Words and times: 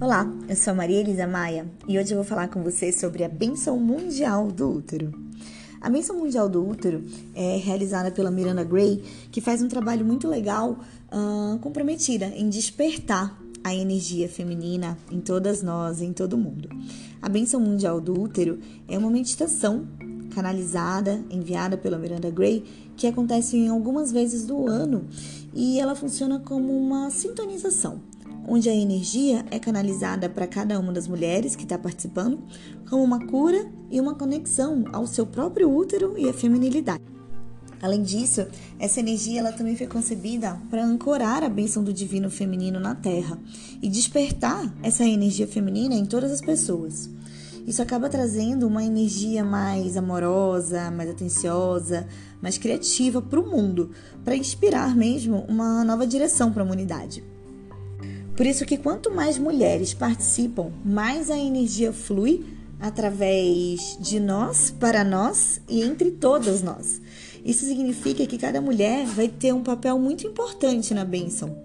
Olá, 0.00 0.28
eu 0.48 0.56
sou 0.56 0.72
a 0.72 0.74
Maria 0.74 1.00
Elisa 1.00 1.24
Maia 1.24 1.70
e 1.86 1.96
hoje 1.96 2.12
eu 2.12 2.16
vou 2.16 2.24
falar 2.24 2.48
com 2.48 2.60
vocês 2.64 2.96
sobre 2.96 3.22
a 3.22 3.28
Benção 3.28 3.78
Mundial 3.78 4.50
do 4.50 4.78
Útero. 4.78 5.12
A 5.80 5.88
Benção 5.88 6.18
Mundial 6.18 6.48
do 6.48 6.68
Útero 6.68 7.04
é 7.32 7.56
realizada 7.58 8.10
pela 8.10 8.30
Miranda 8.30 8.64
Gray, 8.64 9.04
que 9.30 9.40
faz 9.40 9.62
um 9.62 9.68
trabalho 9.68 10.04
muito 10.04 10.26
legal, 10.26 10.80
uh, 11.12 11.58
comprometida 11.60 12.26
em 12.26 12.48
despertar 12.48 13.40
a 13.62 13.72
energia 13.72 14.28
feminina 14.28 14.98
em 15.12 15.20
todas 15.20 15.62
nós, 15.62 16.02
em 16.02 16.12
todo 16.12 16.36
mundo. 16.36 16.68
A 17.22 17.28
Benção 17.28 17.60
Mundial 17.60 18.00
do 18.00 18.20
Útero 18.20 18.58
é 18.88 18.98
uma 18.98 19.10
meditação 19.10 19.86
canalizada, 20.34 21.24
enviada 21.30 21.76
pela 21.76 21.96
Miranda 21.96 22.30
Gray, 22.30 22.64
que 22.96 23.06
acontece 23.06 23.56
em 23.56 23.68
algumas 23.68 24.10
vezes 24.10 24.44
do 24.44 24.66
ano 24.66 25.06
e 25.54 25.78
ela 25.78 25.94
funciona 25.94 26.40
como 26.40 26.76
uma 26.76 27.08
sintonização, 27.10 28.00
onde 28.46 28.68
a 28.68 28.74
energia 28.74 29.44
é 29.50 29.58
canalizada 29.58 30.28
para 30.28 30.46
cada 30.46 30.78
uma 30.78 30.92
das 30.92 31.08
mulheres 31.08 31.56
que 31.56 31.62
está 31.62 31.78
participando, 31.78 32.42
como 32.88 33.02
uma 33.02 33.26
cura 33.26 33.66
e 33.90 34.00
uma 34.00 34.14
conexão 34.14 34.84
ao 34.92 35.06
seu 35.06 35.26
próprio 35.26 35.74
útero 35.74 36.14
e 36.18 36.28
a 36.28 36.32
feminilidade. 36.32 37.02
Além 37.84 38.02
disso, 38.02 38.46
essa 38.78 39.00
energia 39.00 39.40
ela 39.40 39.52
também 39.52 39.76
foi 39.76 39.86
concebida 39.86 40.58
para 40.70 40.82
ancorar 40.82 41.42
a 41.42 41.50
bênção 41.50 41.84
do 41.84 41.92
divino 41.92 42.30
feminino 42.30 42.80
na 42.80 42.94
Terra 42.94 43.38
e 43.82 43.90
despertar 43.90 44.74
essa 44.82 45.04
energia 45.04 45.46
feminina 45.46 45.94
em 45.94 46.06
todas 46.06 46.32
as 46.32 46.40
pessoas. 46.40 47.10
Isso 47.66 47.80
acaba 47.82 48.08
trazendo 48.08 48.66
uma 48.66 48.84
energia 48.84 49.44
mais 49.44 49.96
amorosa, 49.96 50.90
mais 50.90 51.10
atenciosa, 51.10 52.06
mais 52.40 52.58
criativa 52.58 53.20
para 53.20 53.40
o 53.40 53.50
mundo, 53.50 53.90
para 54.22 54.36
inspirar 54.36 54.94
mesmo 54.94 55.44
uma 55.48 55.84
nova 55.84 56.06
direção 56.06 56.52
para 56.52 56.62
a 56.62 56.66
humanidade. 56.66 57.24
Por 58.36 58.46
isso 58.46 58.66
que 58.66 58.76
quanto 58.76 59.12
mais 59.12 59.38
mulheres 59.38 59.94
participam, 59.94 60.72
mais 60.84 61.30
a 61.30 61.38
energia 61.38 61.92
flui 61.92 62.44
através 62.80 63.96
de 64.00 64.18
nós, 64.18 64.70
para 64.70 65.04
nós 65.04 65.60
e 65.68 65.82
entre 65.82 66.10
todas 66.10 66.60
nós. 66.60 67.00
Isso 67.44 67.64
significa 67.64 68.26
que 68.26 68.36
cada 68.36 68.60
mulher 68.60 69.06
vai 69.06 69.28
ter 69.28 69.52
um 69.54 69.62
papel 69.62 69.98
muito 69.98 70.26
importante 70.26 70.92
na 70.92 71.04
bênção. 71.04 71.56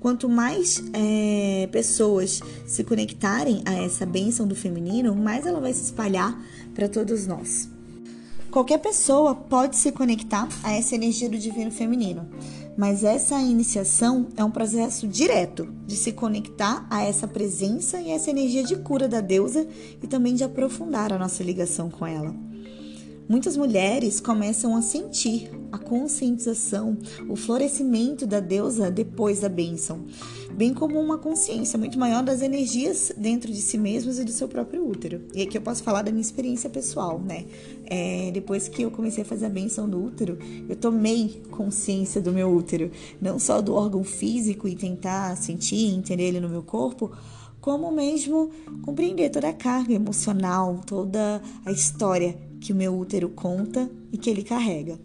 Quanto 0.00 0.28
mais 0.28 0.82
é, 0.92 1.68
pessoas 1.70 2.40
se 2.66 2.82
conectarem 2.82 3.62
a 3.64 3.74
essa 3.74 4.04
bênção 4.04 4.46
do 4.46 4.54
feminino, 4.54 5.14
mais 5.14 5.46
ela 5.46 5.60
vai 5.60 5.72
se 5.72 5.84
espalhar 5.84 6.38
para 6.74 6.88
todos 6.88 7.26
nós. 7.26 7.68
Qualquer 8.50 8.78
pessoa 8.78 9.34
pode 9.34 9.76
se 9.76 9.92
conectar 9.92 10.48
a 10.62 10.72
essa 10.72 10.94
energia 10.94 11.28
do 11.28 11.38
divino 11.38 11.70
feminino, 11.70 12.28
mas 12.76 13.02
essa 13.02 13.40
iniciação 13.40 14.28
é 14.36 14.44
um 14.44 14.50
processo 14.50 15.06
direto 15.06 15.66
de 15.86 15.96
se 15.96 16.12
conectar 16.12 16.86
a 16.90 17.02
essa 17.02 17.26
presença 17.26 18.00
e 18.00 18.10
essa 18.10 18.30
energia 18.30 18.62
de 18.62 18.76
cura 18.76 19.08
da 19.08 19.20
deusa 19.20 19.66
e 20.02 20.06
também 20.06 20.34
de 20.34 20.44
aprofundar 20.44 21.12
a 21.12 21.18
nossa 21.18 21.42
ligação 21.42 21.88
com 21.88 22.06
ela. 22.06 22.45
Muitas 23.28 23.56
mulheres 23.56 24.20
começam 24.20 24.76
a 24.76 24.82
sentir 24.82 25.50
a 25.72 25.78
conscientização, 25.78 26.96
o 27.28 27.34
florescimento 27.34 28.24
da 28.24 28.38
deusa 28.38 28.88
depois 28.88 29.40
da 29.40 29.48
bênção, 29.48 30.04
bem 30.52 30.72
como 30.72 31.00
uma 31.00 31.18
consciência 31.18 31.76
muito 31.76 31.98
maior 31.98 32.22
das 32.22 32.40
energias 32.40 33.12
dentro 33.16 33.52
de 33.52 33.60
si 33.60 33.76
mesmos 33.76 34.20
e 34.20 34.24
do 34.24 34.30
seu 34.30 34.46
próprio 34.46 34.88
útero. 34.88 35.22
E 35.34 35.42
aqui 35.42 35.58
eu 35.58 35.60
posso 35.60 35.82
falar 35.82 36.02
da 36.02 36.12
minha 36.12 36.20
experiência 36.20 36.70
pessoal, 36.70 37.18
né? 37.18 37.46
É, 37.84 38.30
depois 38.32 38.68
que 38.68 38.82
eu 38.82 38.92
comecei 38.92 39.24
a 39.24 39.26
fazer 39.26 39.46
a 39.46 39.50
bênção 39.50 39.88
do 39.88 40.00
útero, 40.00 40.38
eu 40.68 40.76
tomei 40.76 41.42
consciência 41.50 42.20
do 42.20 42.32
meu 42.32 42.48
útero, 42.48 42.92
não 43.20 43.40
só 43.40 43.60
do 43.60 43.74
órgão 43.74 44.04
físico 44.04 44.68
e 44.68 44.76
tentar 44.76 45.36
sentir, 45.36 45.92
entender 45.92 46.28
ele 46.28 46.38
no 46.38 46.48
meu 46.48 46.62
corpo, 46.62 47.10
como 47.60 47.90
mesmo 47.90 48.52
compreender 48.82 49.30
toda 49.30 49.48
a 49.48 49.52
carga 49.52 49.92
emocional, 49.92 50.80
toda 50.86 51.42
a 51.64 51.72
história 51.72 52.45
que 52.60 52.72
o 52.72 52.76
meu 52.76 52.98
útero 52.98 53.28
conta 53.28 53.90
e 54.12 54.18
que 54.18 54.30
ele 54.30 54.42
carrega. 54.42 54.98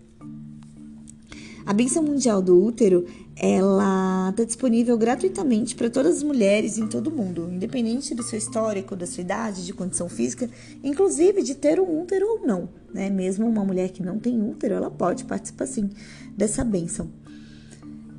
A 1.66 1.74
benção 1.74 2.02
mundial 2.02 2.42
do 2.42 2.60
útero, 2.60 3.06
ela 3.36 4.30
está 4.32 4.44
disponível 4.44 4.98
gratuitamente 4.98 5.76
para 5.76 5.90
todas 5.90 6.18
as 6.18 6.24
mulheres 6.24 6.78
em 6.78 6.88
todo 6.88 7.08
o 7.08 7.16
mundo, 7.16 7.50
independente 7.52 8.16
do 8.16 8.24
seu 8.24 8.38
histórico, 8.38 8.96
da 8.96 9.06
sua 9.06 9.22
idade, 9.22 9.66
de 9.66 9.74
condição 9.74 10.10
física, 10.10 10.50
inclusive 10.84 11.44
de 11.44 11.54
ter 11.54 11.80
um 11.80 12.02
útero 12.02 12.28
ou 12.28 12.48
não, 12.48 12.68
né? 12.94 13.10
Mesmo 13.10 13.48
uma 13.48 13.64
mulher 13.64 13.90
que 13.92 14.02
não 14.02 14.18
tem 14.18 14.42
útero, 14.42 14.74
ela 14.74 14.90
pode 14.90 15.24
participar 15.26 15.68
sim 15.68 15.90
dessa 16.36 16.64
benção. 16.64 17.10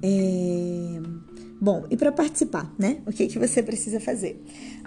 É... 0.03 1.01
Bom, 1.63 1.87
e 1.89 1.97
para 1.97 2.11
participar, 2.11 2.75
né? 2.77 2.99
O 3.07 3.13
que, 3.13 3.29
que 3.29 3.39
você 3.39 3.63
precisa 3.63 4.01
fazer? 4.01 4.45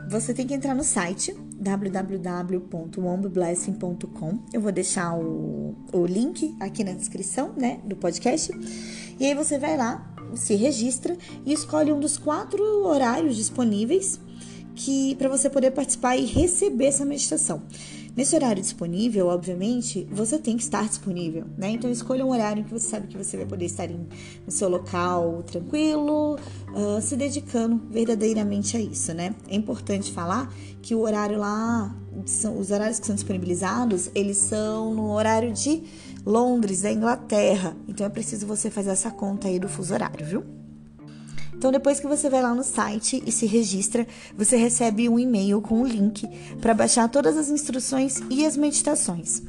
Você 0.09 0.33
tem 0.33 0.45
que 0.45 0.53
entrar 0.53 0.75
no 0.75 0.83
site 0.83 1.33
www.wombblessing.com. 1.57 4.39
Eu 4.51 4.59
vou 4.59 4.73
deixar 4.73 5.17
o, 5.17 5.73
o 5.93 6.05
link 6.05 6.53
aqui 6.59 6.83
na 6.83 6.91
descrição, 6.91 7.53
né, 7.55 7.79
do 7.85 7.95
podcast. 7.95 8.51
E 9.17 9.25
aí 9.25 9.33
você 9.33 9.57
vai 9.57 9.77
lá, 9.77 10.13
se 10.35 10.55
registra 10.55 11.17
e 11.45 11.53
escolhe 11.53 11.93
um 11.93 11.99
dos 12.01 12.17
quatro 12.17 12.61
horários 12.85 13.37
disponíveis 13.37 14.19
que 14.75 15.15
para 15.15 15.29
você 15.29 15.49
poder 15.49 15.71
participar 15.71 16.17
e 16.17 16.25
receber 16.25 16.87
essa 16.87 17.05
meditação. 17.05 17.63
Nesse 18.15 18.33
horário 18.33 18.61
disponível, 18.61 19.27
obviamente, 19.27 20.07
você 20.09 20.39
tem 20.39 20.55
que 20.55 20.63
estar 20.63 20.87
disponível, 20.87 21.43
né? 21.57 21.71
Então 21.71 21.91
escolha 21.91 22.25
um 22.25 22.31
horário 22.31 22.63
que 22.63 22.71
você 22.71 22.87
sabe 22.87 23.07
que 23.07 23.17
você 23.17 23.35
vai 23.35 23.45
poder 23.45 23.65
estar 23.65 23.91
em, 23.91 24.07
no 24.45 24.51
seu 24.51 24.69
local 24.69 25.43
tranquilo, 25.43 26.35
uh, 26.73 27.01
se 27.01 27.17
dedicando 27.17 27.81
verdadeiramente 27.89 28.77
a 28.77 28.79
isso, 28.79 29.13
né? 29.13 29.35
É 29.49 29.55
importante 29.55 30.13
falar 30.13 30.49
que 30.81 30.95
o 30.95 31.01
horário 31.01 31.37
lá, 31.37 31.93
são, 32.25 32.57
os 32.57 32.71
horários 32.71 32.99
que 32.99 33.05
são 33.05 33.15
disponibilizados, 33.15 34.09
eles 34.15 34.37
são 34.37 34.95
no 34.95 35.11
horário 35.11 35.51
de 35.51 35.83
Londres, 36.25 36.83
da 36.83 36.91
Inglaterra. 36.93 37.75
Então 37.85 38.05
é 38.05 38.09
preciso 38.09 38.47
você 38.47 38.69
fazer 38.69 38.91
essa 38.91 39.11
conta 39.11 39.49
aí 39.49 39.59
do 39.59 39.67
fuso 39.67 39.93
horário, 39.93 40.25
viu? 40.25 40.64
Então, 41.57 41.71
depois 41.71 41.99
que 41.99 42.07
você 42.07 42.29
vai 42.29 42.41
lá 42.41 42.53
no 42.53 42.63
site 42.63 43.23
e 43.25 43.31
se 43.31 43.45
registra, 43.45 44.05
você 44.37 44.55
recebe 44.57 45.07
um 45.09 45.17
e-mail 45.17 45.61
com 45.61 45.75
o 45.75 45.81
um 45.81 45.85
link 45.85 46.27
para 46.61 46.73
baixar 46.73 47.09
todas 47.09 47.37
as 47.37 47.49
instruções 47.49 48.21
e 48.29 48.45
as 48.45 48.57
meditações. 48.57 49.41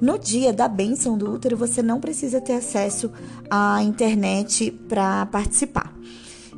No 0.00 0.18
dia 0.18 0.52
da 0.52 0.66
bênção 0.66 1.16
do 1.16 1.32
útero, 1.32 1.56
você 1.56 1.82
não 1.82 2.00
precisa 2.00 2.40
ter 2.40 2.54
acesso 2.54 3.10
à 3.48 3.82
internet 3.82 4.70
para 4.88 5.26
participar. 5.26 5.92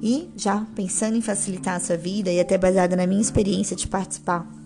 E 0.02 0.28
já 0.36 0.66
pensando 0.74 1.16
em 1.16 1.20
facilitar 1.20 1.76
a 1.76 1.80
sua 1.80 1.96
vida 1.96 2.30
e 2.30 2.40
até 2.40 2.58
baseada 2.58 2.96
na 2.96 3.06
minha 3.06 3.20
experiência 3.20 3.76
de 3.76 3.86
participar 3.86 4.63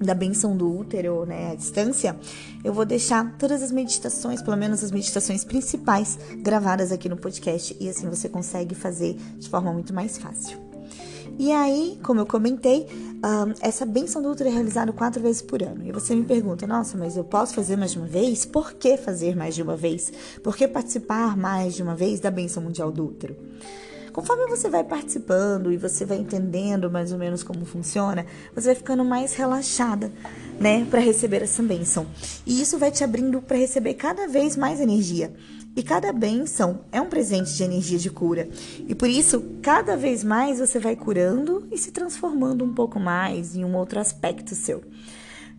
da 0.00 0.14
benção 0.14 0.56
do 0.56 0.78
útero, 0.78 1.24
né, 1.26 1.52
à 1.52 1.54
distância, 1.54 2.16
eu 2.64 2.72
vou 2.72 2.84
deixar 2.84 3.36
todas 3.38 3.62
as 3.62 3.72
meditações, 3.72 4.40
pelo 4.40 4.56
menos 4.56 4.82
as 4.82 4.90
meditações 4.90 5.44
principais, 5.44 6.18
gravadas 6.38 6.92
aqui 6.92 7.08
no 7.08 7.16
podcast 7.16 7.76
e 7.80 7.88
assim 7.88 8.08
você 8.08 8.28
consegue 8.28 8.74
fazer 8.74 9.16
de 9.38 9.48
forma 9.48 9.72
muito 9.72 9.92
mais 9.92 10.18
fácil. 10.18 10.68
E 11.38 11.52
aí, 11.52 11.96
como 12.02 12.18
eu 12.18 12.26
comentei, 12.26 12.88
um, 12.90 13.54
essa 13.60 13.86
benção 13.86 14.20
do 14.20 14.28
útero 14.28 14.48
é 14.48 14.52
realizada 14.52 14.92
quatro 14.92 15.22
vezes 15.22 15.40
por 15.40 15.62
ano. 15.62 15.86
E 15.86 15.92
você 15.92 16.12
me 16.14 16.24
pergunta, 16.24 16.66
nossa, 16.66 16.98
mas 16.98 17.16
eu 17.16 17.22
posso 17.22 17.54
fazer 17.54 17.76
mais 17.76 17.92
de 17.92 17.98
uma 17.98 18.08
vez? 18.08 18.44
Por 18.44 18.72
que 18.72 18.96
fazer 18.96 19.36
mais 19.36 19.54
de 19.54 19.62
uma 19.62 19.76
vez? 19.76 20.12
Por 20.42 20.56
que 20.56 20.66
participar 20.66 21.36
mais 21.36 21.76
de 21.76 21.82
uma 21.82 21.94
vez 21.94 22.18
da 22.18 22.30
benção 22.30 22.60
mundial 22.60 22.90
do 22.90 23.06
útero? 23.06 23.36
Conforme 24.18 24.48
você 24.48 24.68
vai 24.68 24.82
participando 24.82 25.70
e 25.70 25.76
você 25.76 26.04
vai 26.04 26.18
entendendo 26.18 26.90
mais 26.90 27.12
ou 27.12 27.18
menos 27.18 27.44
como 27.44 27.64
funciona, 27.64 28.26
você 28.52 28.66
vai 28.66 28.74
ficando 28.74 29.04
mais 29.04 29.32
relaxada, 29.34 30.10
né, 30.58 30.84
para 30.90 30.98
receber 30.98 31.40
essa 31.40 31.62
bênção. 31.62 32.04
E 32.44 32.60
isso 32.60 32.78
vai 32.78 32.90
te 32.90 33.04
abrindo 33.04 33.40
para 33.40 33.56
receber 33.56 33.94
cada 33.94 34.26
vez 34.26 34.56
mais 34.56 34.80
energia. 34.80 35.32
E 35.76 35.84
cada 35.84 36.12
bênção 36.12 36.80
é 36.90 37.00
um 37.00 37.08
presente 37.08 37.54
de 37.54 37.62
energia 37.62 37.96
de 37.96 38.10
cura. 38.10 38.48
E 38.88 38.92
por 38.92 39.08
isso, 39.08 39.40
cada 39.62 39.96
vez 39.96 40.24
mais 40.24 40.58
você 40.58 40.80
vai 40.80 40.96
curando 40.96 41.68
e 41.70 41.78
se 41.78 41.92
transformando 41.92 42.64
um 42.64 42.74
pouco 42.74 42.98
mais 42.98 43.54
em 43.54 43.64
um 43.64 43.76
outro 43.76 44.00
aspecto 44.00 44.52
seu. 44.56 44.82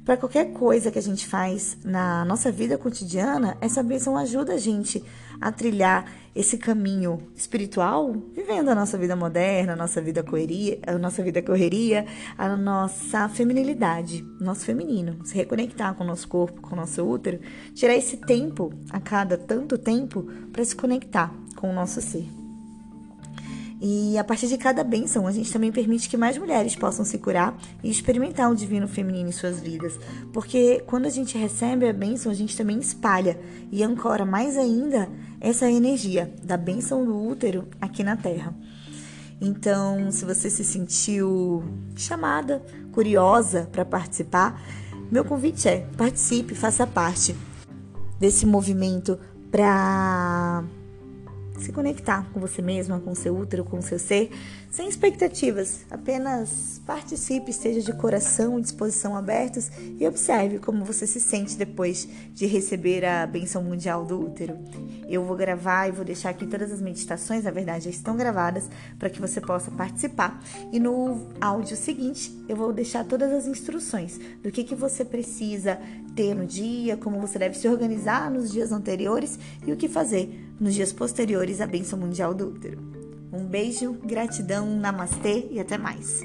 Para 0.09 0.17
qualquer 0.17 0.53
coisa 0.53 0.89
que 0.89 0.97
a 0.97 1.03
gente 1.03 1.27
faz 1.27 1.77
na 1.85 2.25
nossa 2.25 2.51
vida 2.51 2.79
cotidiana, 2.79 3.55
essa 3.61 3.83
bênção 3.83 4.17
ajuda 4.17 4.55
a 4.55 4.57
gente 4.57 5.03
a 5.39 5.51
trilhar 5.51 6.11
esse 6.35 6.57
caminho 6.57 7.19
espiritual, 7.35 8.15
vivendo 8.33 8.69
a 8.69 8.73
nossa 8.73 8.97
vida 8.97 9.15
moderna, 9.15 9.73
a 9.73 9.75
nossa 9.75 10.01
vida 10.01 10.23
correria, 10.23 10.79
a 10.87 10.97
nossa 10.97 11.21
vida 11.21 11.43
correria, 11.43 12.07
a 12.35 12.57
nossa 12.57 13.29
feminilidade, 13.29 14.25
nosso 14.41 14.65
feminino, 14.65 15.23
se 15.23 15.35
reconectar 15.35 15.93
com 15.93 16.03
o 16.03 16.07
nosso 16.07 16.27
corpo, 16.27 16.59
com 16.59 16.73
o 16.73 16.79
nosso 16.79 17.05
útero, 17.05 17.39
tirar 17.75 17.93
esse 17.93 18.17
tempo 18.17 18.73
a 18.89 18.99
cada 18.99 19.37
tanto 19.37 19.77
tempo 19.77 20.23
para 20.51 20.65
se 20.65 20.75
conectar 20.75 21.31
com 21.55 21.69
o 21.69 21.73
nosso 21.73 22.01
ser. 22.01 22.38
E 23.81 24.17
a 24.17 24.23
partir 24.23 24.47
de 24.47 24.57
cada 24.57 24.83
bênção, 24.83 25.25
a 25.25 25.31
gente 25.31 25.51
também 25.53 25.71
permite 25.71 26.09
que 26.09 26.17
mais 26.17 26.37
mulheres 26.37 26.75
possam 26.75 27.05
se 27.05 27.17
curar 27.17 27.57
e 27.81 27.89
experimentar 27.89 28.51
o 28.51 28.55
divino 28.55 28.87
feminino 28.87 29.29
em 29.29 29.31
suas 29.31 29.59
vidas. 29.59 29.97
Porque 30.33 30.83
quando 30.85 31.05
a 31.05 31.09
gente 31.09 31.37
recebe 31.37 31.87
a 31.87 31.93
bênção, 31.93 32.29
a 32.29 32.35
gente 32.35 32.57
também 32.57 32.77
espalha 32.79 33.39
e 33.71 33.81
ancora 33.81 34.25
mais 34.25 34.57
ainda 34.57 35.09
essa 35.39 35.71
energia 35.71 36.33
da 36.43 36.57
bênção 36.57 37.05
do 37.05 37.17
útero 37.17 37.67
aqui 37.79 38.03
na 38.03 38.17
Terra. 38.17 38.53
Então, 39.39 40.11
se 40.11 40.25
você 40.25 40.49
se 40.49 40.65
sentiu 40.65 41.63
chamada, 41.95 42.61
curiosa 42.91 43.69
para 43.71 43.85
participar, 43.85 44.61
meu 45.09 45.23
convite 45.23 45.69
é: 45.69 45.87
participe, 45.97 46.53
faça 46.53 46.85
parte 46.85 47.33
desse 48.19 48.45
movimento 48.45 49.17
para 49.49 50.65
se 51.59 51.71
conectar 51.71 52.25
com 52.31 52.39
você 52.39 52.61
mesma, 52.61 52.99
com 52.99 53.13
seu 53.13 53.37
útero, 53.37 53.63
com 53.63 53.81
seu 53.81 53.99
ser, 53.99 54.31
sem 54.69 54.87
expectativas. 54.87 55.85
Apenas 55.89 56.81
participe, 56.85 57.51
esteja 57.51 57.81
de 57.81 57.93
coração 57.93 58.59
e 58.59 58.61
disposição 58.61 59.15
abertos 59.15 59.69
e 59.99 60.07
observe 60.07 60.59
como 60.59 60.85
você 60.85 61.07
se 61.07 61.19
sente 61.19 61.57
depois 61.57 62.07
de 62.33 62.45
receber 62.45 63.05
a 63.05 63.25
benção 63.25 63.63
mundial 63.63 64.05
do 64.05 64.19
útero. 64.19 64.57
Eu 65.07 65.23
vou 65.23 65.35
gravar 65.35 65.87
e 65.87 65.91
vou 65.91 66.05
deixar 66.05 66.29
aqui 66.29 66.45
todas 66.45 66.71
as 66.71 66.81
meditações, 66.81 67.43
na 67.43 67.51
verdade 67.51 67.85
já 67.85 67.89
estão 67.89 68.15
gravadas, 68.15 68.69
para 68.97 69.09
que 69.09 69.19
você 69.19 69.41
possa 69.41 69.71
participar. 69.71 70.41
E 70.71 70.79
no 70.79 71.29
áudio 71.41 71.75
seguinte, 71.75 72.31
eu 72.47 72.55
vou 72.55 72.71
deixar 72.71 73.03
todas 73.05 73.31
as 73.31 73.47
instruções 73.47 74.19
do 74.43 74.51
que, 74.51 74.63
que 74.63 74.75
você 74.75 75.03
precisa 75.03 75.79
ter 76.19 76.35
no 76.35 76.45
dia, 76.45 76.97
como 76.97 77.17
você 77.17 77.39
deve 77.39 77.57
se 77.57 77.65
organizar 77.65 78.29
nos 78.29 78.51
dias 78.51 78.73
anteriores 78.73 79.39
e 79.65 79.71
o 79.71 79.77
que 79.77 79.87
fazer 79.87 80.53
nos 80.59 80.75
dias 80.75 80.91
posteriores 80.91 81.61
à 81.61 81.65
bênção 81.65 81.97
mundial 81.97 82.33
do 82.33 82.49
útero. 82.49 82.77
Um 83.31 83.45
beijo, 83.45 83.93
gratidão, 83.93 84.67
namastê 84.67 85.47
e 85.49 85.61
até 85.61 85.77
mais. 85.77 86.21